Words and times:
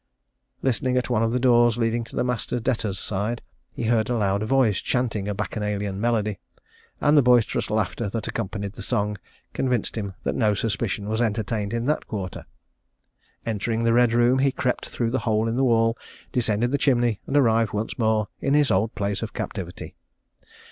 Listening 0.63 0.97
at 0.97 1.11
one 1.11 1.21
of 1.21 1.31
the 1.31 1.39
doors 1.39 1.77
leading 1.77 2.03
to 2.05 2.15
the 2.15 2.23
master 2.23 2.59
debtors' 2.59 2.97
side, 2.97 3.43
he 3.71 3.83
heard 3.83 4.09
a 4.09 4.17
loud 4.17 4.41
voice 4.41 4.79
chanting 4.79 5.27
a 5.27 5.35
Bacchanalian 5.35 6.01
melody; 6.01 6.39
and 6.99 7.15
the 7.15 7.21
boisterous 7.21 7.69
laughter 7.69 8.09
that 8.09 8.27
accompanied 8.27 8.73
the 8.73 8.81
song, 8.81 9.19
convinced 9.53 9.95
him 9.95 10.15
that 10.23 10.33
no 10.33 10.55
suspicion 10.55 11.07
was 11.07 11.21
entertained 11.21 11.71
in 11.71 11.85
that 11.85 12.07
quarter. 12.07 12.47
Entering 13.45 13.83
the 13.83 13.93
Red 13.93 14.11
Room, 14.11 14.39
he 14.39 14.51
crept 14.51 14.89
through 14.89 15.11
the 15.11 15.19
hole 15.19 15.47
in 15.47 15.55
the 15.55 15.63
wall, 15.63 15.95
descended 16.31 16.71
the 16.71 16.79
chimney, 16.79 17.21
and 17.27 17.37
arrived 17.37 17.71
once 17.71 17.99
more 17.99 18.27
in 18.39 18.55
his 18.55 18.71
old 18.71 18.95
place 18.95 19.21
of 19.21 19.33
captivity. 19.33 19.93